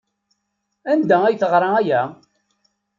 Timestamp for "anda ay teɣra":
0.91-1.69